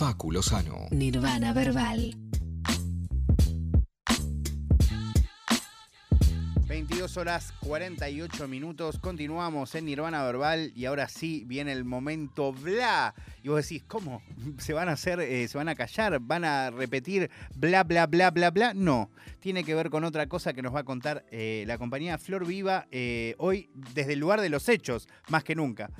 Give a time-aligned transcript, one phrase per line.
[0.00, 0.88] Facu Lozano.
[0.92, 2.29] Nirvana Verbal.
[7.10, 13.14] 22 horas 48 minutos, continuamos en Nirvana Verbal y ahora sí viene el momento bla.
[13.42, 14.22] Y vos decís, ¿cómo?
[14.58, 16.20] ¿Se van a hacer, eh, se van a callar?
[16.20, 18.74] ¿Van a repetir bla, bla, bla, bla, bla?
[18.74, 22.16] No, tiene que ver con otra cosa que nos va a contar eh, la compañía
[22.16, 25.90] Flor Viva eh, hoy desde el lugar de los hechos, más que nunca.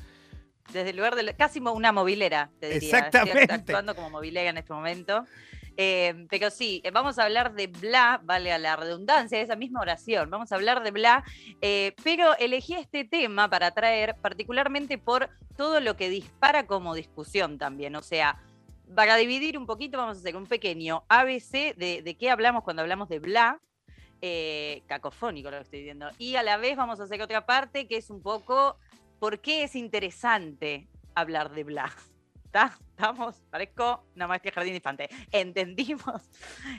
[0.72, 1.34] Desde el lugar de...
[1.34, 2.88] Casi una movilera, te diría.
[2.88, 3.40] Exactamente.
[3.40, 5.26] Estoy actuando como movilera en este momento.
[5.82, 9.80] Eh, pero sí, eh, vamos a hablar de bla, vale a la redundancia esa misma
[9.80, 11.24] oración, vamos a hablar de bla,
[11.62, 17.56] eh, pero elegí este tema para traer particularmente por todo lo que dispara como discusión
[17.56, 18.42] también, o sea,
[18.94, 23.08] para dividir un poquito vamos a hacer un pequeño ABC de, qué hablamos cuando hablamos
[23.08, 23.58] de bla,
[24.86, 27.96] cacofónico lo que estoy viendo, y a la vez vamos a hacer otra parte que
[27.96, 28.76] es un poco
[29.18, 31.90] por qué es interesante hablar de bla.
[33.00, 35.08] Estamos, parezco una maestra jardín infante.
[35.32, 36.28] Entendimos.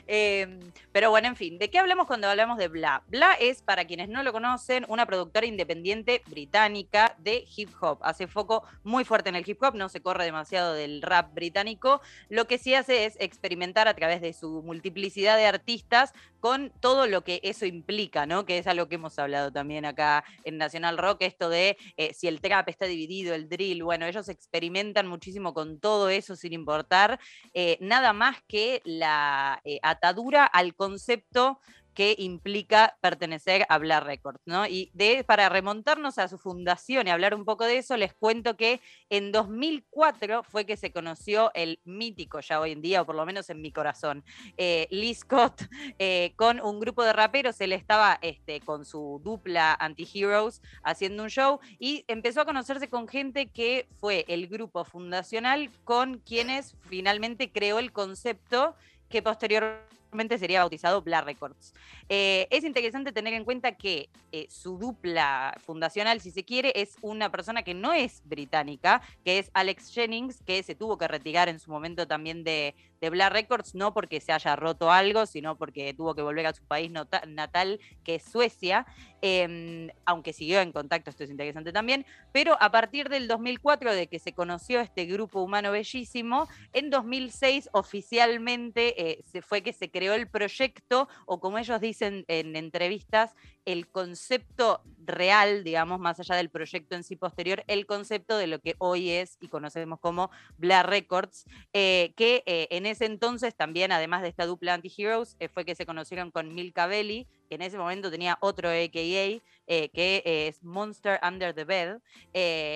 [0.06, 0.60] Em,
[0.92, 3.02] pero bueno, en fin, ¿de qué hablamos cuando hablamos de Bla?
[3.08, 7.98] Bla es, para quienes no lo conocen, una productora independiente británica de hip hop.
[8.02, 12.00] Hace foco muy fuerte en el hip hop, no se corre demasiado del rap británico.
[12.28, 17.08] Lo que sí hace es experimentar a través de su multiplicidad de artistas con todo
[17.08, 18.46] lo que eso implica, ¿no?
[18.46, 22.28] Que es algo que hemos hablado también acá en Nacional Rock, esto de eh, si
[22.28, 27.18] el trap está dividido, el drill, bueno, ellos experimentan muchísimo con todo eso sin importar
[27.54, 31.58] eh, nada más que la eh, atadura al concepto
[31.94, 34.66] que implica pertenecer a Black Records, ¿no?
[34.66, 34.92] Y
[35.26, 39.32] para remontarnos a su fundación y hablar un poco de eso, les cuento que en
[39.32, 43.50] 2004 fue que se conoció el mítico, ya hoy en día, o por lo menos
[43.50, 44.24] en mi corazón,
[44.56, 45.62] eh, Lee Scott,
[45.98, 51.28] eh, con un grupo de raperos, él estaba este, con su dupla Anti-Heroes haciendo un
[51.28, 57.50] show y empezó a conocerse con gente que fue el grupo fundacional con quienes finalmente
[57.50, 58.74] creó el concepto
[59.08, 60.01] que posteriormente
[60.38, 61.72] sería bautizado Bla Records.
[62.08, 66.96] Eh, es interesante tener en cuenta que eh, su dupla fundacional, si se quiere, es
[67.00, 71.48] una persona que no es británica, que es Alex Jennings, que se tuvo que retirar
[71.48, 75.58] en su momento también de, de Black Records, no porque se haya roto algo, sino
[75.58, 78.86] porque tuvo que volver a su país natal, que es Suecia,
[79.22, 84.06] em, aunque siguió en contacto, esto es interesante también, pero a partir del 2004, de
[84.06, 89.90] que se conoció este grupo humano bellísimo, en 2006 oficialmente eh, se fue que se
[89.90, 93.34] creó el proyecto, o como ellos dicen en entrevistas,
[93.64, 98.60] el concepto real, digamos, más allá del proyecto en sí posterior, el concepto de lo
[98.60, 103.92] que hoy es y conocemos como Black Records, eh, que eh, en ese entonces también,
[103.92, 107.62] además de esta dupla Anti-Heroes, eh, fue que se conocieron con Milka Belli, que en
[107.62, 111.98] ese momento tenía otro AKA, que es Monster Under the Bed,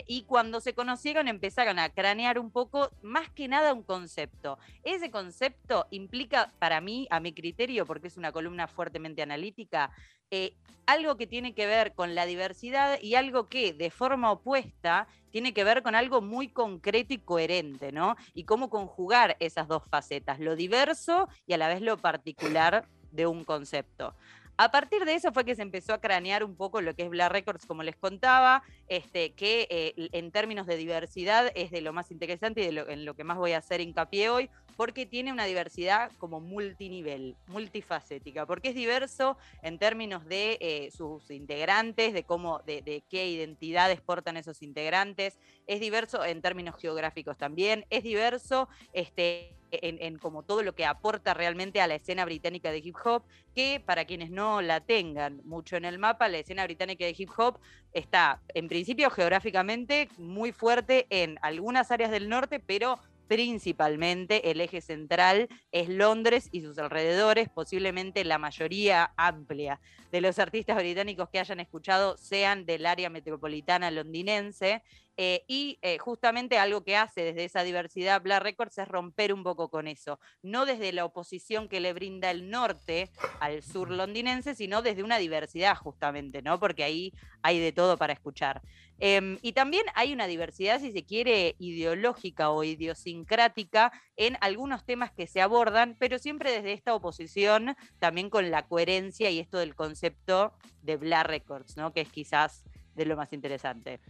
[0.06, 4.58] y cuando se conocieron empezaron a cranear un poco, más que nada un concepto.
[4.82, 9.92] Ese concepto implica para mí, a mi criterio, porque es una columna fuertemente analítica,
[10.30, 10.54] eh,
[10.86, 15.52] algo que tiene que ver con la diversidad y algo que de forma opuesta tiene
[15.52, 18.16] que ver con algo muy concreto y coherente, ¿no?
[18.34, 23.26] Y cómo conjugar esas dos facetas, lo diverso y a la vez lo particular de
[23.26, 24.14] un concepto.
[24.58, 27.10] A partir de eso fue que se empezó a cranear un poco lo que es
[27.10, 31.92] Black Records, como les contaba, este, que eh, en términos de diversidad es de lo
[31.92, 35.32] más interesante y de en lo que más voy a hacer hincapié hoy, porque tiene
[35.32, 42.24] una diversidad como multinivel, multifacética, porque es diverso en términos de eh, sus integrantes, de
[42.24, 48.68] cómo, de, qué identidades portan esos integrantes, es diverso en términos geográficos también, es diverso
[48.92, 53.24] este, en, como todo lo que aporta realmente a la escena británica de hip hop,
[53.54, 57.30] que para quienes no la tengan mucho en el mapa, la escena británica de hip
[57.36, 57.58] hop
[57.92, 62.98] está en principio geográficamente muy fuerte en algunas áreas del norte, pero
[63.28, 69.80] principalmente el eje central es Londres y sus alrededores, posiblemente la mayoría amplia
[70.12, 74.82] de los artistas británicos que hayan escuchado sean del área metropolitana londinense.
[75.18, 79.42] Eh, y eh, justamente algo que hace desde esa diversidad Black Records es romper un
[79.42, 83.10] poco con eso, no desde la oposición que le brinda el norte
[83.40, 86.60] al sur londinense, sino desde una diversidad justamente, ¿no?
[86.60, 88.60] Porque ahí hay de todo para escuchar.
[88.98, 95.12] Em, y también hay una diversidad, si se quiere, ideológica o idiosincrática en algunos temas
[95.12, 99.74] que se abordan, pero siempre desde esta oposición, también con la coherencia y esto del
[99.74, 101.92] concepto de Black Records, ¿no?
[101.92, 102.64] Que es quizás
[102.94, 104.00] de lo más interesante.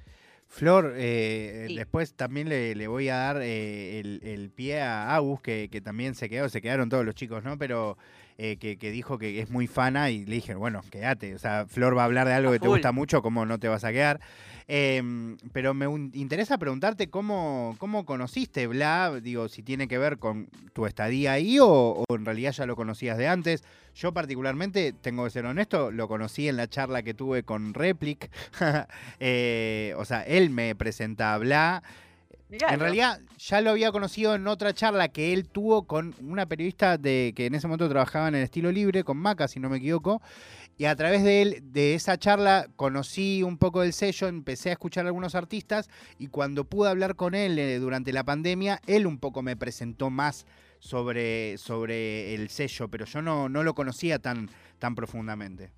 [0.48, 6.14] Flor, eh, después también le, voy a dar eh, el, pie a Agus, que, también
[6.14, 7.58] se quedó, se quedaron todos los chicos, ¿no?
[7.58, 7.98] Pero
[8.38, 11.34] eh, que, que dijo que es muy fana y le dije, bueno, quédate.
[11.34, 13.58] O sea, Flor va a hablar de algo A que te gusta mucho, ¿cómo no
[13.58, 14.20] te vas a quedar?
[14.68, 20.48] Em, pero me interesa preguntarte cómo, cómo conociste Bla, digo, si tiene que ver con
[20.72, 23.62] tu estadía ahí o, o en realidad ya lo conocías de antes.
[23.94, 28.30] Yo particularmente, tengo que ser honesto, lo conocí en la charla que tuve con Replic.
[29.20, 31.82] Eh, o sea, él me presenta a Bla.
[32.48, 36.46] Mirá, En realidad ya lo había conocido en otra charla que él tuvo con una
[36.46, 39.68] periodista de que en ese momento trabajaba en el estilo libre, con Maca, si no
[39.68, 40.22] me equivoco.
[40.78, 44.72] Y a través de él, de esa charla, conocí un poco del sello, empecé a
[44.72, 45.88] escuchar a algunos artistas
[46.18, 50.10] y cuando pude hablar con él eh, durante la pandemia, él un poco me presentó
[50.10, 50.46] más
[50.78, 55.72] sobre, sobre el sello, pero yo no, no lo conocía tan, tan profundamente.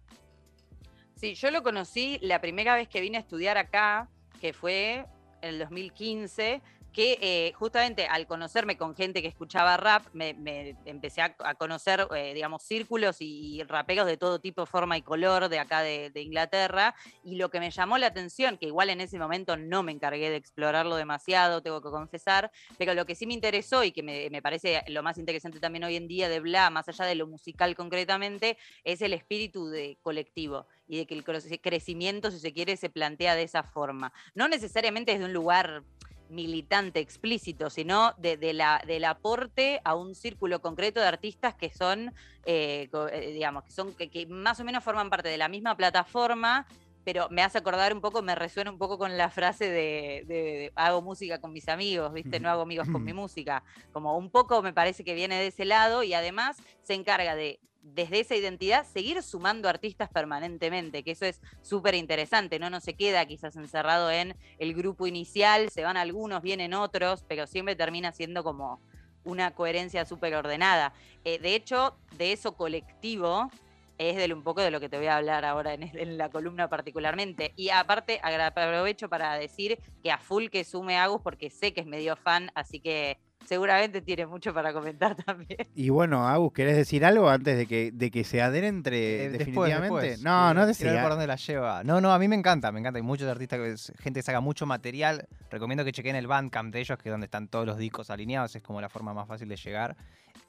[1.14, 4.08] Sí, yo lo conocí la primera vez que vine a estudiar acá,
[4.40, 5.06] que fue
[5.42, 6.62] en el 2015,
[6.92, 11.54] que eh, justamente al conocerme con gente que escuchaba rap, me, me empecé a, a
[11.54, 16.10] conocer, eh, digamos, círculos y, raperos de todo tipo, forma y color de acá de,
[16.10, 16.94] de Inglaterra.
[17.22, 20.30] Y lo que me llamó la atención, que igual en ese momento no me encargué
[20.30, 24.30] de explorarlo demasiado, tengo que confesar, pero lo que sí me interesó y que me,
[24.30, 27.26] me parece lo más interesante también hoy en día de Bla, más allá de lo
[27.26, 32.52] musical concretamente, es el espíritu de colectivo y de que el cre- crecimiento, si se
[32.52, 34.12] quiere, se plantea de esa forma.
[34.34, 35.84] No necesariamente desde un lugar
[36.28, 41.70] militante explícito, sino de, de la, del aporte a un círculo concreto de artistas que
[41.70, 42.14] son,
[42.44, 45.76] eh, eh, digamos, que son, que, que más o menos forman parte de la misma
[45.76, 46.66] plataforma,
[47.04, 50.34] pero me hace acordar un poco, me resuena un poco con la frase de, de-
[50.34, 52.38] de hago música con mis amigos, ¿viste?
[52.38, 53.64] No hago amigos con mi música.
[53.92, 57.60] Como un poco me parece que viene de ese lado y además se encarga de,
[57.94, 62.70] desde esa identidad, seguir sumando artistas permanentemente, que eso es súper interesante, ¿no?
[62.70, 67.46] No se queda quizás encerrado en el grupo inicial, se van algunos, vienen otros, pero
[67.46, 68.80] siempre termina siendo como
[69.24, 70.92] una coherencia súper ordenada.
[71.24, 73.50] Eh, de hecho, de eso colectivo
[73.98, 76.16] es de lo- un poco de lo que te voy a hablar ahora en, en
[76.16, 77.52] la columna particularmente.
[77.56, 81.86] Y aparte, aprovecho para decir que a full que sume Agus porque sé que es
[81.86, 85.66] medio fan, así que seguramente tiene mucho para comentar también.
[85.74, 89.38] Y bueno, Agus, ¿querés decir algo antes de que, de que se adrentre Eh, después,
[89.38, 90.06] definitivamente?
[90.06, 90.22] después.
[90.22, 91.00] No, no Quiero ver decía.
[91.02, 91.82] por dónde la lleva.
[91.84, 92.98] No, no, a mí me encanta, me encanta.
[92.98, 95.26] Hay muchos artistas, que gente que saca mucho material.
[95.50, 98.54] Recomiendo que chequen el Bandcamp de ellos, que es donde están todos los discos alineados.
[98.54, 99.96] Es como la forma más fácil de llegar.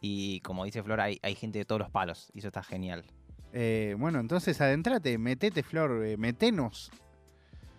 [0.01, 2.29] Y como dice Flor, hay, hay gente de todos los palos.
[2.33, 3.05] Y eso está genial.
[3.53, 6.91] Eh, bueno, entonces adentrate, metete, Flor, eh, metenos.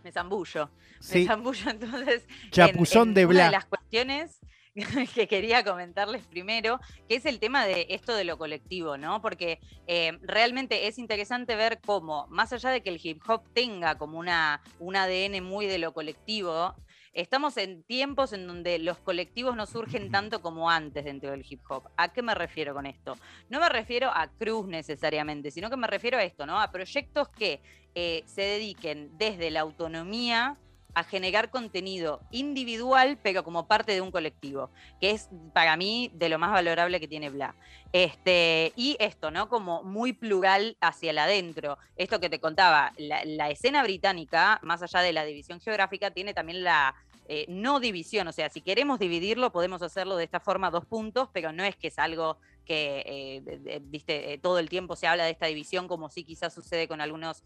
[0.02, 0.70] Me zambullo.
[1.12, 2.24] Me zambullo entonces.
[2.44, 3.44] en- chapuzón en de Una Bla.
[3.44, 4.40] de las cuestiones
[5.14, 9.20] que quería comentarles primero, que es el tema de esto de lo colectivo, ¿no?
[9.20, 13.98] Porque eh, realmente es interesante ver cómo, más allá de que el hip hop tenga
[13.98, 16.74] como una, un ADN muy de lo colectivo,
[17.12, 21.62] estamos en tiempos en donde los colectivos no surgen tanto como antes dentro del hip
[21.68, 21.88] hop.
[21.96, 23.16] ¿A qué me refiero con esto?
[23.48, 26.60] No me refiero a Cruz necesariamente, sino que me refiero a esto, ¿no?
[26.60, 27.60] A proyectos que
[27.94, 30.56] eh, se dediquen desde la autonomía
[30.94, 34.70] a generar contenido individual, pero como parte de un colectivo,
[35.00, 37.54] que es para mí de lo más valorable que tiene Bla.
[37.92, 39.48] Este, y esto, ¿no?
[39.48, 41.78] Como muy plural hacia el adentro.
[41.96, 46.34] Esto que te contaba, la, la escena británica, más allá de la división geográfica, tiene
[46.34, 46.94] también la
[47.32, 48.26] eh, no división.
[48.26, 51.76] O sea, si queremos dividirlo, podemos hacerlo de esta forma, dos puntos, pero no es
[51.76, 55.86] que es algo que, eh, viste, eh, todo el tiempo se habla de esta división,
[55.86, 57.44] como sí quizás sucede con algunos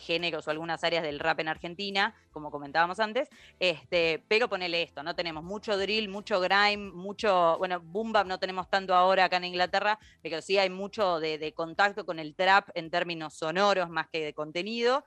[0.00, 3.28] géneros o algunas áreas del rap en Argentina, como comentábamos antes.
[3.60, 8.38] Este, pero ponele esto, no tenemos mucho drill, mucho grime, mucho, bueno, boom bap no
[8.38, 12.70] tenemos tanto ahora acá en Inglaterra, pero sí hay mucho de contacto con el trap
[12.72, 15.04] en términos sonoros más que de contenido.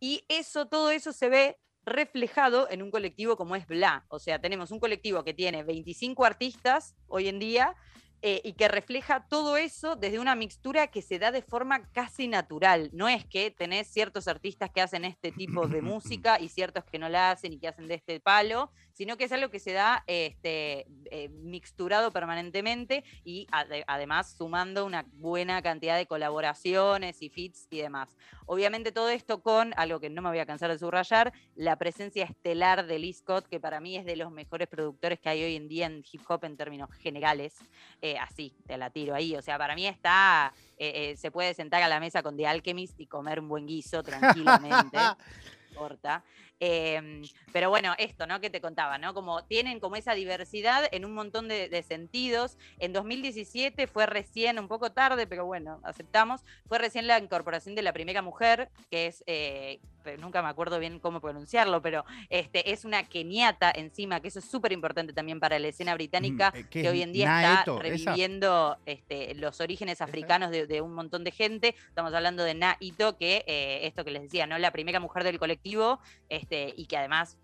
[0.00, 4.04] Y eso, todo eso se ve reflejado en un colectivo como es Bla.
[4.08, 7.74] O sea, tenemos un colectivo que tiene 25 artistas hoy en día
[8.22, 12.26] eh, y que refleja todo eso desde una mixtura que se da de forma casi
[12.28, 12.90] natural.
[12.92, 16.98] No es que tenés ciertos artistas que hacen este tipo de música y ciertos que
[16.98, 19.74] no la hacen y que hacen de este palo, sino que es algo que se
[19.74, 27.28] da este, eh, mixturado permanentemente y ade- además sumando una buena cantidad de colaboraciones y
[27.28, 28.16] feats y demás.
[28.46, 32.24] Obviamente todo esto con algo que no me voy a cansar de subrayar, la presencia
[32.24, 35.56] estelar de Lee Scott, que para mí es de los mejores productores que hay hoy
[35.56, 37.54] en día en hip hop en términos generales.
[38.00, 39.36] Eh, así, te la tiro ahí.
[39.36, 42.98] O sea, para mí está, eh, se puede sentar a la mesa con The Alchemist
[42.98, 44.96] y comer un buen guiso tranquilamente.
[45.76, 46.24] corta.
[46.60, 47.22] Em,
[47.52, 48.40] pero bueno, esto, ¿no?
[48.40, 49.14] Que te contaba, ¿no?
[49.14, 52.56] Como tienen como esa diversidad en un montón de, de sentidos.
[52.78, 57.82] En 2017 fue recién, un poco tarde, pero bueno, aceptamos, fue recién la incorporación de
[57.82, 59.80] la primera mujer, que es, eh,
[60.18, 64.44] nunca me acuerdo bien cómo pronunciarlo, pero este, es una keniata encima, que eso es
[64.44, 66.88] súper importante también para la escena británica, Mm, eh, ¿qué que es?
[66.92, 71.30] hoy en día Naeto, está reviviendo este, los orígenes africanos de, de un montón de
[71.30, 71.74] gente.
[71.88, 74.58] Estamos hablando de Naito, que eh, esto que les decía, ¿no?
[74.58, 77.36] La primera mujer del colectivo, este, y que además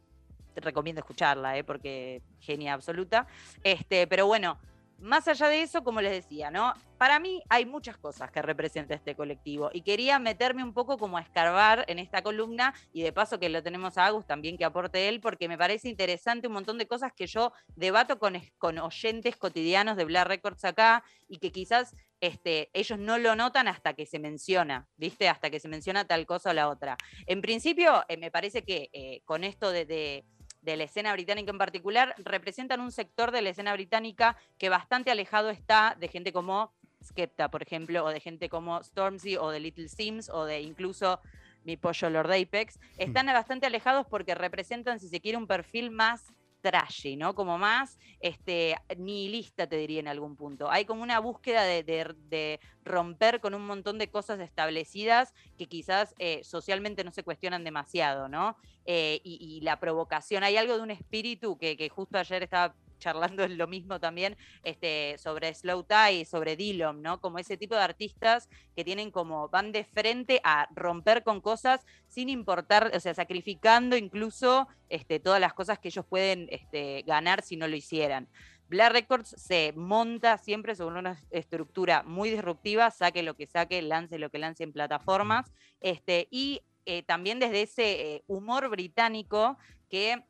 [0.55, 1.65] te recomiendo escucharla, ¿eh?
[1.65, 3.27] porque genia absoluta.
[3.65, 4.59] Este, pero bueno,
[5.03, 6.75] más allá de eso, como les decía, ¿no?
[6.97, 11.19] Para mí hay muchas cosas que representa este colectivo y quería meterme un poco como
[11.19, 14.65] a escarbar en esta columna y de paso que lo tenemos a Agus también que
[14.65, 18.79] aporte él porque me parece interesante un montón de cosas que yo debato con, con
[18.79, 23.95] oyentes cotidianos de Black Records acá y que quizás este, ellos no lo notan hasta
[23.95, 25.29] que se menciona, ¿viste?
[25.29, 26.97] Hasta que se menciona tal cosa o la otra.
[27.27, 30.25] En principio, eh, me parece que eh, con esto de, de-
[30.63, 35.11] de la escena británica en particular, representan un sector de la escena británica que bastante
[35.11, 36.73] alejado está de gente como
[37.05, 41.21] Skepta, por ejemplo, o de gente como Stormzy, o de Little Sims, o de incluso
[41.65, 42.79] mi pollo Lord Apex.
[42.97, 47.35] Están bastante alejados porque representan, si se quiere, un perfil más trashy, ¿no?
[47.35, 50.71] Como más este, nihilista, te diría en algún punto.
[50.71, 56.15] Hay como una búsqueda de, de- romper con un montón de cosas establecidas que quizás
[56.19, 58.57] eh, socialmente no se cuestionan demasiado, ¿no?
[58.85, 62.77] Eh, y, y la provocación, hay algo de un espíritu que, que justo ayer estaba
[63.03, 67.21] charlando lo mismo también este, sobre Slow Tie, sobre Dillom, ¿no?
[67.21, 71.85] Como ese tipo de artistas que tienen como, van de frente a romper con cosas
[72.07, 77.43] sin importar, o sea, sacrificando incluso este, todas las cosas que ellos pueden este, ganar
[77.43, 78.29] si no lo hicieran.
[78.69, 84.19] Black Records se monta siempre sobre una estructura muy disruptiva, saque lo que saque, lance
[84.19, 89.59] lo que lance en plataformas, este, y eh, también desde ese eh, humor británico
[89.91, 90.25] que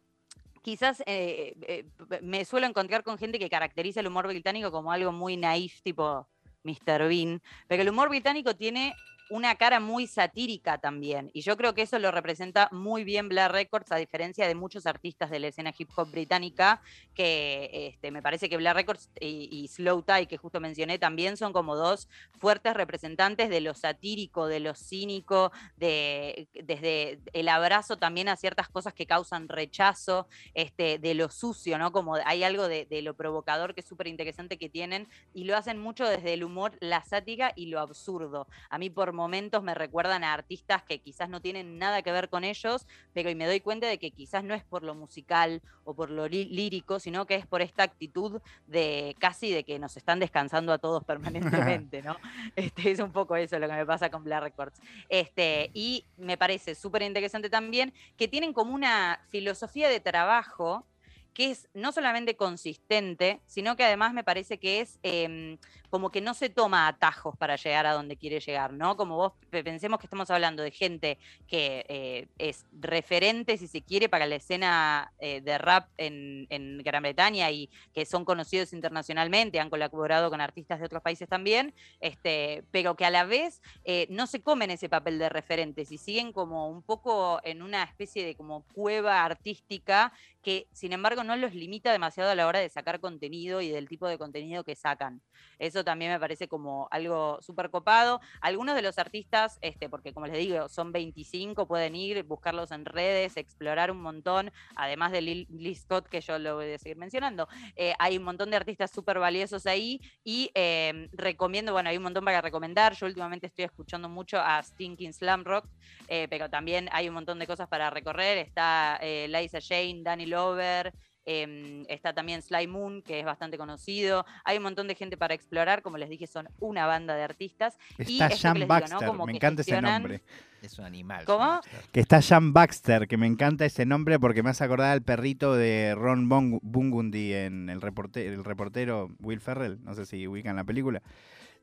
[0.62, 1.84] quizás eh, eh,
[2.22, 6.26] me suelo encontrar con gente que caracteriza el humor británico como algo muy naif, tipo
[6.64, 7.08] Mr.
[7.08, 8.94] Bean, pero el humor británico tiene
[9.30, 13.52] una cara muy satírica también, y yo creo que eso lo representa muy bien Black
[13.52, 16.82] Records, a diferencia de muchos artistas de la escena hip hop británica,
[17.14, 21.52] que este, me parece que Black Records y, Slow Tie, que justo mencioné, también son
[21.52, 28.28] como dos fuertes representantes de lo satírico, de lo cínico, de, desde el abrazo también
[28.28, 31.92] a ciertas cosas que causan rechazo, este, de lo sucio, ¿no?
[31.92, 35.56] Como hay algo de, de lo provocador que es súper interesante que tienen y lo
[35.56, 38.46] hacen mucho desde el humor, la sátira y lo absurdo.
[38.70, 42.28] A mí por momentos me recuerdan a artistas que quizás no tienen nada que ver
[42.28, 45.62] con ellos, pero y me doy cuenta de que quizás no es por lo musical
[45.84, 49.78] o por lo lí- lírico, sino que es por esta actitud de casi de que
[49.78, 51.04] nos están descansando a todos
[51.80, 52.16] permanentemente, ¿no?
[52.56, 54.80] Este, es un poco eso lo que me pasa con Black Records.
[55.08, 60.86] Este, y me parece súper interesante también que tienen como una filosofía de trabajo
[61.34, 65.56] que es no solamente consistente, sino que además me parece que es em,
[65.92, 68.96] como que no se toma atajos para llegar a donde quiere llegar, ¿no?
[68.96, 73.82] Como vos pe- pensemos que estamos hablando de gente que eh, es referente, si se
[73.82, 78.72] quiere, para la escena eh, de rap en, en Gran Bretaña y que son conocidos
[78.72, 83.60] internacionalmente, han colaborado con artistas de otros países también, este, pero que a la vez
[83.84, 87.82] eh, no se comen ese papel de referentes y siguen como un poco en una
[87.82, 90.10] especie de como cueva artística
[90.42, 93.88] que sin embargo no los limita demasiado a la hora de sacar contenido y del
[93.88, 95.20] tipo de contenido que sacan.
[95.58, 98.20] Eso también me parece como algo súper copado.
[98.40, 102.84] Algunos de los artistas, este, porque como les digo, son 25, pueden ir, buscarlos en
[102.84, 107.48] redes, explorar un montón, además de Lil, Scott, que yo lo voy a seguir mencionando.
[107.76, 112.02] Eh, hay un montón de artistas súper valiosos ahí y eh, recomiendo, bueno, hay un
[112.02, 112.94] montón para recomendar.
[112.94, 115.68] Yo últimamente estoy escuchando mucho a Stinking Slam Rock,
[116.08, 118.38] eh, pero también hay un montón de cosas para recorrer.
[118.38, 120.92] Está Liza Jane, Danny Lover.
[121.24, 124.24] Em, está también Sly Moon, que es bastante conocido.
[124.44, 125.82] Hay un montón de gente para explorar.
[125.82, 127.78] Como les dije, son una banda de artistas.
[127.98, 128.68] Y Está que Jan digo, ¿no?
[128.68, 130.20] Baxter, Como me encanta ese gestionan- nombre.
[130.62, 131.24] Es un animal.
[131.24, 131.60] ¿Cómo?
[131.92, 135.54] Que está Jan Baxter, que me encanta ese nombre porque me hace acordar al perrito
[135.56, 139.82] de Ron Bung- Bungundy en el, reporte- el reportero Will Ferrell.
[139.82, 141.02] No sé si ubican la película.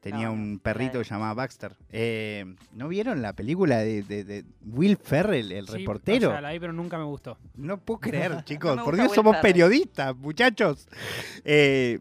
[0.01, 0.99] Tenía No, un perrito claro.
[1.01, 1.75] que se llamaba Baxter.
[1.91, 6.29] Eh, ¿No vieron la película de, de- de Will Ferrell, el Sí, reportero?
[6.29, 7.37] o sea, la vi, pero nunca me gustó.
[7.55, 8.79] No puedo creer, chicos.
[8.81, 9.53] Por Dios, somos Ferrell.
[9.53, 10.87] periodistas, muchachos.
[11.43, 11.99] Eh,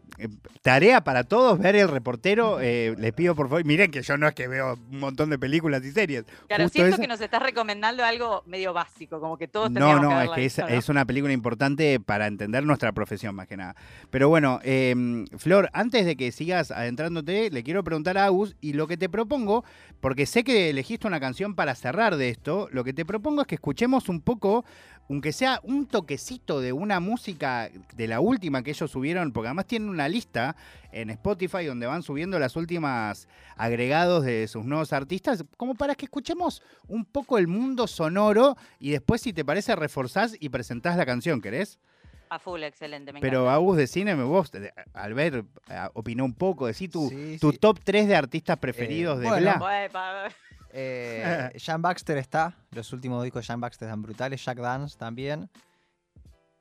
[0.61, 2.59] tarea para todos, ver el reportero.
[2.71, 3.65] Eh, les pido por favor.
[3.65, 6.25] Miren que yo no es que veo un montón de películas y series.
[6.47, 9.99] Claro, Justo siento esa- que nos estás recomendando algo medio básico, como que todos No,
[9.99, 13.57] no, que es que es, es una película importante para entender nuestra profesión más que
[13.57, 13.75] nada.
[14.09, 18.73] Pero bueno, eh, Flor, antes de que sigas adentrándote, le quiero preguntar a Agus y
[18.73, 19.65] lo que te propongo,
[19.99, 23.47] porque sé que elegiste una canción para cerrar de esto, lo que te propongo es
[23.47, 24.63] que escuchemos un poco,
[25.09, 29.65] aunque sea un toquecito de una música de la última que ellos subieron, porque además
[29.65, 30.55] tienen una lista
[30.91, 33.27] en Spotify donde van subiendo las últimas
[33.57, 38.91] agregados de sus nuevos artistas, como para que escuchemos un poco el mundo sonoro y
[38.91, 41.79] después si te parece reforzás y presentás la canción, ¿querés?
[42.29, 43.11] A full, excelente.
[43.11, 43.49] Me Pero.
[43.49, 47.57] Agus, decime vos, eh, al ver, eh, opinó un poco, decí tu, Sí, tu sí.
[47.57, 50.31] top 3 de artistas preferidos de bueno, Bla.
[50.71, 52.55] Eh, Jan Baxter está.
[52.71, 54.43] Los últimos discos de Jan Baxter están brutales.
[54.45, 55.49] Jack Dance también.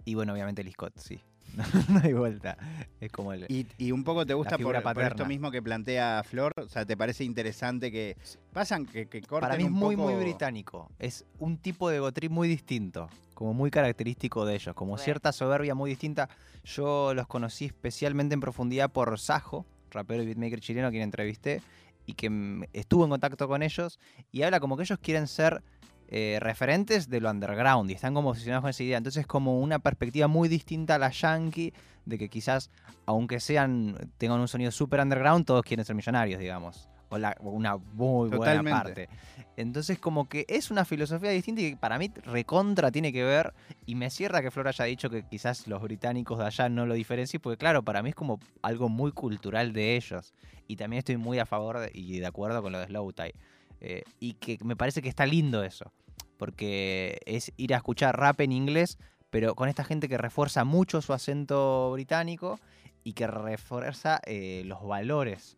[0.04, 1.20] Y bueno, obviamente Lee Scott, sí.
[1.88, 2.56] No, hay vuelta.
[3.00, 3.46] Es como el.
[3.48, 6.84] Y, y un poco te gusta por, por esto mismo que plantea Flor, o sea,
[6.84, 8.16] ¿te parece interesante que
[8.52, 10.90] pasan, que, que corten Para mí es un muy, poco- muy británico.
[10.98, 13.08] Es un tipo de ego trip muy distinto.
[13.34, 14.74] Como muy característico de ellos.
[14.74, 16.28] Como cierta soberbia muy distinta.
[16.64, 21.62] Yo los conocí especialmente en profundidad por Sajo, rapero y beatmaker chileno a quien entrevisté.
[22.04, 23.98] Y que mm, estuvo en contacto con ellos.
[24.32, 25.62] Y habla como que ellos quieren ser
[26.08, 27.90] eh, referentes de lo underground.
[27.90, 28.98] Y están como obsesionados con esa idea.
[28.98, 31.72] Entonces es como una perspectiva muy distinta a la yankee.
[32.06, 32.70] De que quizás,
[33.04, 36.88] aunque sean tengan un sonido super underground, todos quieren ser millonarios, digamos.
[37.10, 39.08] O, la- o una muy buena parte.
[39.56, 43.52] Entonces, como que es una filosofía distinta y que para mí recontra tiene que ver.
[43.86, 46.94] Y me cierra que Flor haya dicho que quizás los británicos de allá no lo
[46.94, 50.32] diferencien, porque claro, para mí es como algo muy cultural de ellos.
[50.66, 53.34] Y también estoy muy a favor de- y de acuerdo con lo de Slow Tie.
[53.80, 55.92] Eh, y que me parece que está lindo eso.
[56.36, 58.98] Porque es ir a escuchar rap en inglés,
[59.30, 62.60] pero con esta gente que refuerza mucho su acento británico
[63.04, 65.56] y que refuerza eh, los valores.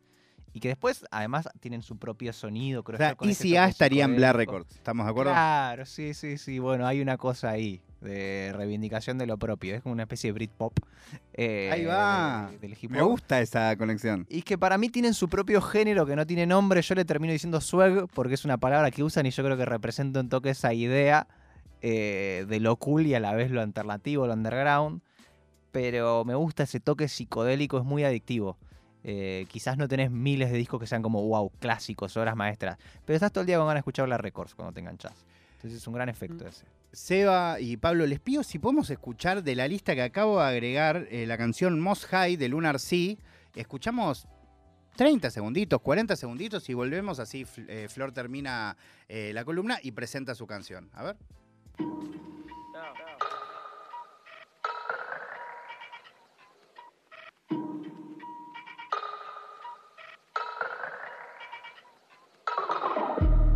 [0.52, 2.82] Y que después, además, tienen su propio sonido.
[2.82, 4.52] Creo O sea, yo, con Easy A toque estaría en Bla psicodélico.
[4.52, 5.32] Records, ¿estamos de acuerdo?
[5.32, 6.58] Claro, sí, sí, sí.
[6.58, 9.74] Bueno, hay una cosa ahí de reivindicación de lo propio.
[9.74, 10.78] Es como una especie de Britpop.
[11.34, 12.48] eh, Ahí va.
[12.52, 14.26] de- del hip Me gusta esa conexión.
[14.28, 16.82] Y que para mí tienen su propio género que no tiene nombre.
[16.82, 19.64] Yo le termino diciendo swag porque es una palabra que usan y yo creo que
[19.64, 21.26] representa un toque esa idea
[21.82, 25.00] eh, de lo cool y a la vez lo alternativo, lo underground.
[25.72, 28.56] Pero me gusta ese toque psicodélico, es muy adictivo.
[29.02, 32.76] Eh, quizás no tenés miles de discos que sean como wow, clásicos, obras maestras.
[33.06, 35.14] Pero estás todo el día con ganas de escuchar la records cuando te enganchás.
[35.60, 36.64] Entonces es un gran efecto ese.
[36.90, 41.06] Seba y Pablo, les pido si podemos escuchar de la lista que acabo de agregar
[41.10, 43.16] eh, la canción Most High de Lunar Sea.
[43.54, 44.26] Escuchamos
[44.96, 47.20] 30 segunditos, 40 segunditos y volvemos.
[47.20, 48.74] Así eh, Flor termina
[49.06, 50.88] eh, la columna y presenta su canción.
[50.94, 51.16] A ver.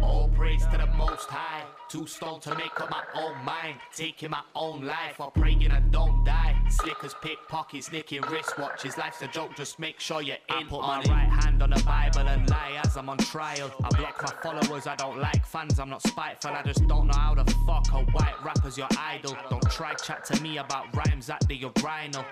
[0.03, 1.84] All praise to the Most High.
[1.89, 3.77] Too stoned to make up my own mind.
[3.95, 6.57] Taking my own life while praying I don't die.
[6.69, 8.97] Slickers, pickpockets, nicking wristwatches.
[8.99, 10.55] Life's a joke, just make sure you're in.
[10.55, 13.71] I put my right hand on the Bible and lie as I'm on trial.
[13.83, 15.79] I block my followers, I don't like fans.
[15.79, 19.37] I'm not spiteful, I just don't know how to fuck a white rapper's your idol.
[19.51, 22.25] Don't try chat to me about rhymes at the urinal.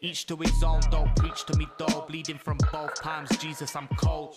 [0.00, 2.04] Each to his own, don't preach to me though.
[2.08, 4.36] Bleeding from both palms, Jesus, I'm cold.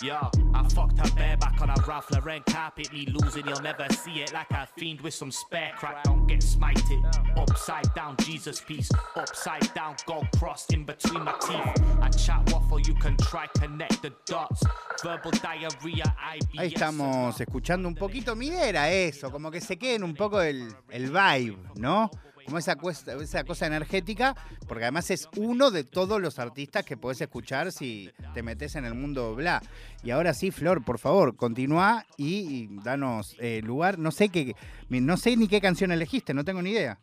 [0.00, 0.16] Yo,
[0.54, 2.92] I fucked her bareback on a Ralph Lauren carpet.
[2.92, 6.04] Me losing, you'll never see it like a fiend with some spare crack.
[6.04, 7.02] Don't get smited.
[7.36, 8.88] Upside down, Jesus piece.
[9.16, 11.84] Upside down, gold cross in between my teeth.
[12.00, 14.62] I chat waffle, you can try connect the dots.
[15.02, 16.60] Verbal diarrhea, IBS.
[16.60, 18.36] Ahí estamos escuchando un poquito.
[18.36, 22.08] Mi idea era eso, como que se queden un poco el, el vibe, ¿no?
[22.48, 24.34] Como esa, cuesta- esa cosa energética,
[24.66, 28.86] porque además es uno de todos los artistas que podés escuchar si te metes en
[28.86, 29.60] el mundo bla.
[30.02, 33.98] Y ahora sí, Flor, por favor, continúa y, danos eh, lugar.
[33.98, 34.54] No sé qué,
[34.88, 36.98] no sé ni qué canción elegiste, no tengo ni idea.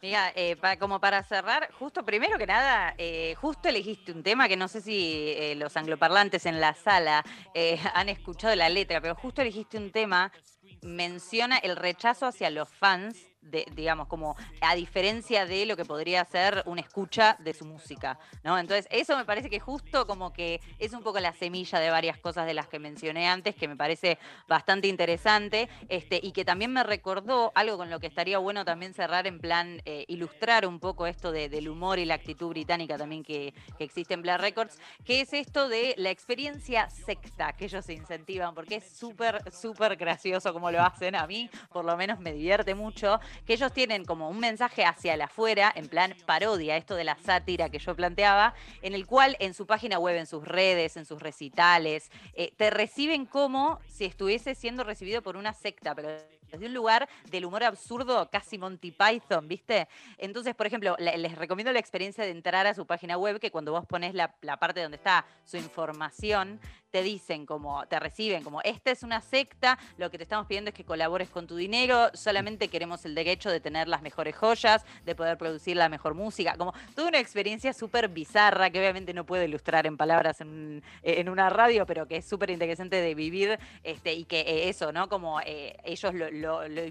[0.00, 4.56] Mira, eh, como para cerrar, justo primero que nada, eh, justo elegiste un tema que
[4.56, 7.22] no sé si eh, los angloparlantes en la sala
[7.52, 10.32] eh, han escuchado la letra, pero justo elegiste un tema,
[10.80, 16.24] menciona el rechazo hacia los fans, de, digamos, como a diferencia de lo que podría
[16.24, 18.58] ser una escucha de su música, ¿no?
[18.58, 22.18] Entonces, eso me parece que justo como que es un poco la semilla de varias
[22.18, 26.72] cosas de las que mencioné antes, que me parece bastante interesante, este, y que también
[26.72, 30.78] me recordó algo con lo que estaría bueno también cerrar en plan eh, ilustrar un
[30.80, 34.40] poco esto de- del humor y la actitud británica también que, que existe en Black
[34.40, 39.96] Records, que es esto de la experiencia secta que ellos incentivan, porque es súper, súper
[39.96, 44.04] gracioso como lo hacen a mí, por lo menos me divierte mucho, que ellos tienen
[44.04, 47.94] como un mensaje hacia el afuera, en plan parodia, esto de la sátira que yo
[47.94, 52.52] planteaba, en el cual en su página web, en sus redes, en sus recitales, eh,
[52.56, 57.44] te reciben como si estuviese siendo recibido por una secta, pero de un lugar del
[57.44, 59.86] humor absurdo, casi Monty Python, ¿viste?
[60.18, 63.52] Entonces, por ejemplo, le- les recomiendo la experiencia de entrar a su página web, que
[63.52, 66.58] cuando vos pones la parte donde está su información,
[66.90, 70.70] te dicen como, te reciben como, esta es una secta, lo que te estamos pidiendo
[70.70, 74.84] es que colabores con tu dinero, solamente queremos el derecho de tener las mejores joyas,
[75.04, 79.24] de poder producir la mejor música, como toda una experiencia súper bizarra que obviamente no
[79.24, 83.58] puedo ilustrar en palabras en, en una radio, pero que es súper interesante de vivir
[83.84, 85.08] este, y que eh, eso, ¿no?
[85.08, 86.82] Como eh, ellos lo, lo- lo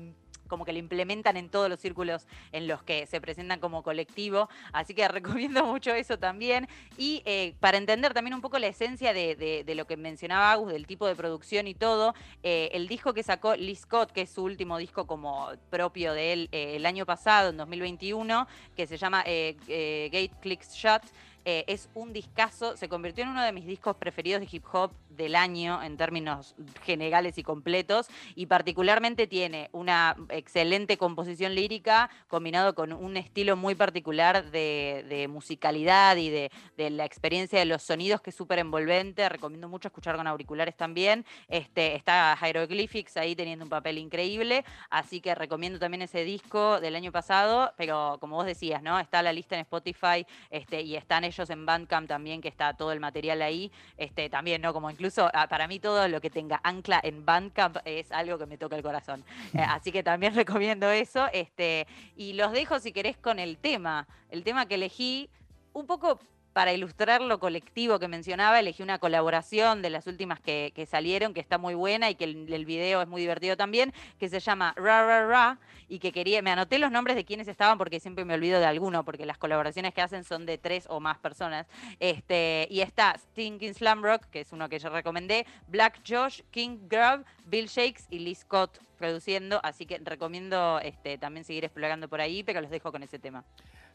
[0.50, 4.50] como que lo implementan en todos los círculos en los que se presentan como colectivo.
[4.74, 6.68] Así que recomiendo mucho eso también.
[6.98, 10.88] Y eh, para entender también un poco la esencia de, lo que mencionaba Agus, del
[10.88, 14.44] tipo de producción y todo, eh, el disco que sacó Lee Scott, que es su
[14.44, 19.24] último disco como propio de él eh, el año pasado, en 2021, que se llama
[19.24, 21.04] Gate Clicks Shut,
[21.46, 24.92] eh, es un discazo, se convirtió en uno de mis discos preferidos de hip hop
[25.10, 32.74] del año en términos generales y completos y particularmente tiene una excelente composición lírica combinado
[32.74, 37.84] con un estilo muy particular de, de musicalidad y de, de la experiencia de los
[37.84, 43.36] sonidos que es súper envolvente, recomiendo mucho escuchar con auriculares también, este, está Hieroglyphics ahí
[43.36, 48.38] teniendo un papel increíble, así que recomiendo también ese disco del año pasado, pero como
[48.38, 49.00] vos decías, ¿no?
[49.00, 52.92] Está la lista en Spotify este, y están ellos en Bandcamp también, que está todo
[52.92, 54.74] el material ahí, este, también, ¿no?
[54.74, 58.46] Como incluso ah, para mí todo lo que tenga ancla en Bandcamp es algo que
[58.46, 59.24] me toca el corazón.
[59.60, 61.28] Eh, así que también recomiendo eso.
[61.34, 64.08] Este, y los dejo si querés con el tema.
[64.30, 65.30] El tema que elegí,
[65.74, 66.20] un poco
[66.60, 71.40] para ilustrar lo colectivo que mencionaba, elegí una colaboración de las últimas que, salieron, que
[71.40, 74.74] está muy buena y que el, el video es muy divertido también, que se llama
[74.76, 78.26] Ra Ra Ra, y que quería, me anoté los nombres de quienes estaban porque siempre
[78.26, 81.66] me olvido de alguno, porque las colaboraciones que hacen son de tres o más personas.
[82.02, 86.90] Este, y está Stinking Slam Rock, que es uno que yo recomendé, Black Josh, King
[86.90, 92.20] Grub, Bill Shakes y Lee Scott produciendo, así que recomiendo este, también seguir explorando por
[92.20, 93.46] ahí, pero los dejo con ese tema.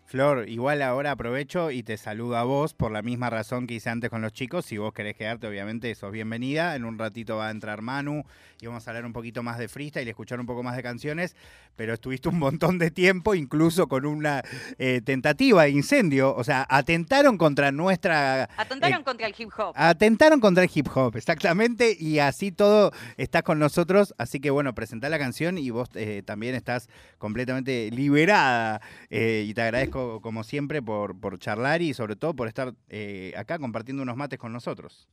[0.07, 3.89] Flor, igual ahora aprovecho y te saludo a vos por la misma razón que hice
[3.89, 4.67] antes con los chicos.
[4.67, 6.77] Si vos querés quedarte, obviamente sos bienvenida.
[6.77, 8.23] En un ratito va a entrar Manu
[8.61, 10.83] y vamos a hablar un poquito más de freestyle y escuchar un poco más de
[10.83, 11.35] canciones.
[11.75, 14.43] Pero estuviste un montón de tiempo, incluso con una
[14.79, 16.35] eh, tentativa de incendio.
[16.37, 19.73] O sea, atentaron contra nuestra Atentaron Eh, contra el hip hop.
[19.75, 24.75] Atentaron contra el hip hop, exactamente, y así todo estás con nosotros, así que bueno,
[24.75, 26.89] presentá la canción y vos eh, también estás
[27.19, 32.75] completamente liberada y te agradezco como siempre por, por charlar y sobre todo por estar
[32.89, 35.09] eh, acá compartiendo unos mates con nosotros.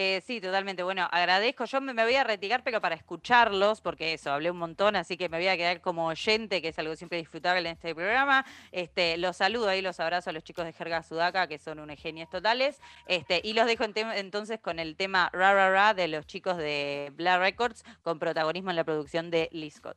[0.00, 0.84] Eh, sí, totalmente.
[0.84, 1.64] Bueno, agradezco.
[1.64, 5.16] Yo me, me voy a retirar, pero para escucharlos, porque eso, hablé un montón, así
[5.16, 8.46] que me voy a quedar como oyente, que es algo siempre disfrutable en este programa.
[8.70, 11.98] Este, los saludo ahí, los abrazo a los chicos de Jerga Sudaca, que son unos
[12.00, 12.80] genios totales.
[13.08, 16.56] Este, y los dejo en entonces con el tema Ra Ra Ra de los chicos
[16.58, 19.96] de Bla Records, con protagonismo en la producción de Lee Scott.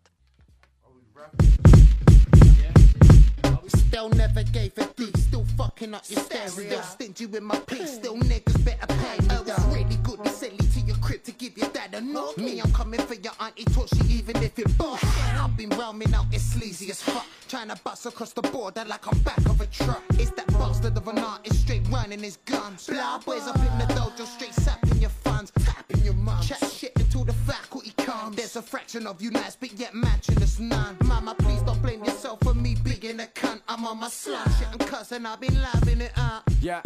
[3.91, 6.79] Still never gave a D, still fucking up your stereo.
[6.79, 9.35] Stingy with my piece, still niggas better pay me.
[9.35, 11.99] I was really good to sell it to your crib to give your dad a
[11.99, 12.37] knock.
[12.37, 15.03] Me, I'm coming for your auntie, she even if it bust.
[15.37, 17.25] I've been roaming out, it's sleazy as fuck.
[17.49, 20.01] Trying to bust across the border like I'm back of a truck.
[20.11, 22.87] It's that bastard of an artist, straight running his guns.
[22.87, 26.41] Blah boys up in the dojo, straight sapping your funds, tapping your mum.
[26.41, 27.80] Chat shit until the faculty
[28.21, 28.35] comes.
[28.35, 30.97] There's a fraction of you nice, but yet matching us none.
[31.03, 33.61] Mama, please don't blame yourself for me being a cunt.
[33.67, 36.49] I'm on my slum shit and cussing, I've been laughing it up.
[36.61, 36.81] Yeah,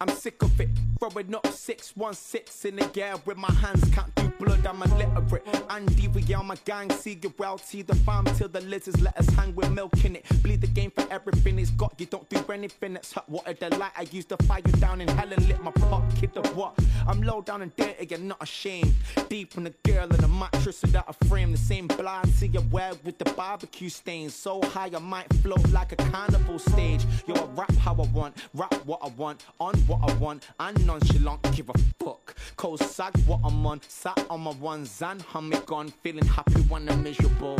[0.00, 0.68] I'm sick of it.
[1.00, 5.46] Throwing up 616 in the air with my hands can't do blood, I'm illiterate.
[5.70, 9.16] Andy, we are my gang, see you well, see the farm till the lizards let
[9.16, 10.24] us hang with milk in it.
[10.42, 13.54] Bleed the game for everything it's got, you don't do anything that's hot water.
[13.54, 16.34] The light I used to fire you down in hell and lit my pot, kid
[16.34, 16.78] the what?
[17.06, 18.92] I'm low down and dirty, you're not ashamed.
[19.28, 22.62] Deep in the girl in a mattress without a frame, the same blind, see you
[22.70, 24.34] wear with the barbecue stains.
[24.34, 27.04] So high I might float like a carnival stage.
[27.26, 30.86] Yo, I rap how I want, rap what I want, on what I want, and
[30.86, 32.34] nonchalant, give a fuck.
[32.56, 36.88] Cold sag what I'm on, sat on my ones and hummy gone, feeling happy when
[36.88, 37.56] I'm miserable.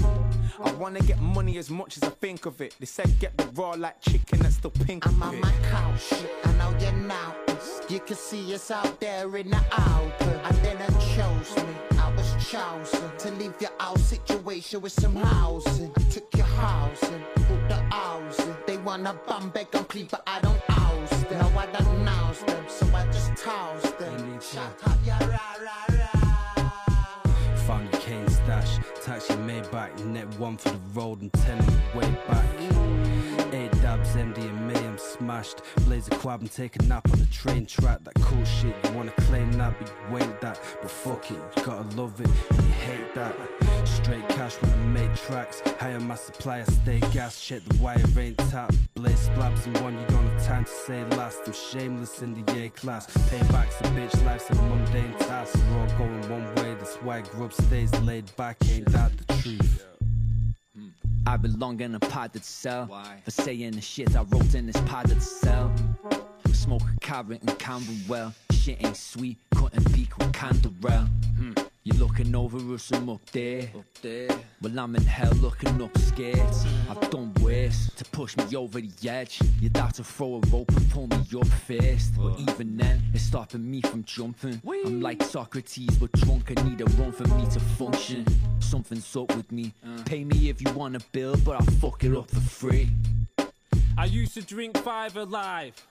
[0.63, 2.75] I wanna get money as much as I think of it.
[2.79, 5.41] They said get the raw like chicken, that's still pink I'm on it.
[5.43, 6.13] my couch,
[6.45, 7.35] I know you're now.
[7.89, 10.29] You can see us out there in the open.
[10.45, 15.17] And then it chose me, I was chosen to leave your old situation with some
[15.17, 15.93] housing.
[15.97, 18.57] I took your housing, put the housing.
[18.87, 21.41] Wanna bum and plead, but I don't oust them.
[21.41, 24.41] No, I don't nouse them, so I just toss them.
[24.41, 26.71] Shut up, ya rah rah rah.
[27.67, 31.99] Found your cane stash, taxi Maybach, net one for the road and ten on the
[31.99, 33.53] way back.
[33.53, 35.63] Eight dabs, MD and May, I'm smashed.
[35.85, 38.05] Blaze a quab and take a nap on the train track.
[38.05, 40.61] That cool shit, you wanna claim that, but you ain't that.
[40.81, 43.76] But fuck it, you gotta love it, and you hate that.
[44.07, 45.61] Straight cash when I make tracks.
[45.81, 47.45] Higher my supply, I stay gas.
[47.45, 48.73] Check the wire ain't tap.
[48.95, 51.41] Blaze splabs and one you gonna time to say last.
[51.45, 53.09] I'm shameless in the A class.
[53.29, 55.57] Payback's a bitch, life's a mundane task.
[55.57, 58.57] We're all going one way, that's why grub stays laid back.
[58.71, 59.85] Ain't that the truth?
[61.27, 62.87] I belong in a padded cell.
[63.25, 65.75] For saying the shit I wrote in this padded cell.
[66.53, 68.33] Smoke a carrot and Camberwell.
[68.53, 71.09] Shit ain't sweet, cutting peak with Canderel.
[71.39, 71.66] Hmm.
[71.87, 73.71] You're looking over us, I'm up there.
[73.73, 74.29] Up there.
[74.61, 76.41] Well, I'm in hell looking up scared.
[76.91, 79.39] I've done worse to push me over the edge.
[79.61, 82.17] You'd have to throw a rope and pull me up first.
[82.17, 84.61] But even then, it's stopping me from jumping.
[84.67, 86.53] I'm like Socrates, but drunk.
[86.57, 88.27] I need a run for me to function.
[88.59, 89.73] Something's up with me.
[89.87, 90.03] Uh.
[90.07, 92.91] Pay me if you want a bill, but I'll fuck it up for free.
[93.97, 95.87] I used to drink five alive.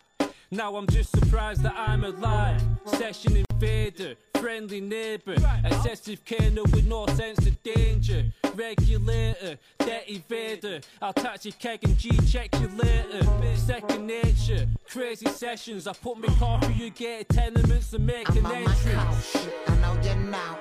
[0.56, 2.64] Now I'm just surprised that I'm alive.
[2.86, 8.24] Session invader, friendly neighbor, excessive kernel with no sense of danger.
[8.54, 10.82] Regulator, debt evader.
[11.02, 13.28] I'll touch your keg and G check you later.
[13.58, 15.88] Second nature, crazy sessions.
[15.88, 19.48] I put my coffee, you get tenements and make I'm an on my couch, entrance.
[19.68, 20.58] I know you're now.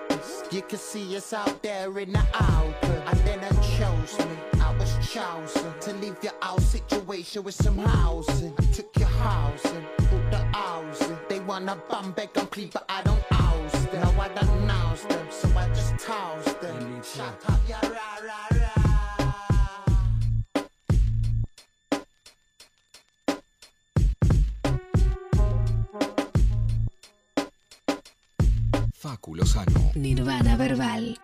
[0.50, 2.90] You can see us out there in the open.
[3.06, 4.33] And then I chose me.
[5.16, 8.52] I was chosen to leave your old situation with some housing.
[8.58, 11.16] I took your housing, put the housing.
[11.28, 14.02] They wanna bum back and plead, but I don't house them.
[14.02, 17.02] No, I don't oust them, so I just toss them.
[17.02, 18.74] Shut up, ya rah rah rah.
[29.00, 29.94] Facu Lozano.
[29.94, 31.23] Nirvana Verbal.